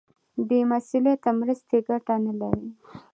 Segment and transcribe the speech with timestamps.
[0.47, 2.69] بې مسولیته مرستې ګټه نه لري.